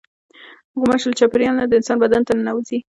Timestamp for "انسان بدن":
1.79-2.21